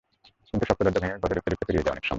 কিন্তু 0.49 0.63
শক্ত 0.69 0.79
দরজা 0.85 1.01
ভেঙে 1.03 1.19
ঘরে 1.23 1.33
ঢুকতে 1.35 1.51
ঢুকতে 1.53 1.65
পেরিয়ে 1.67 1.83
যায় 1.85 1.91
অনেক 1.93 2.03
সময়। 2.03 2.09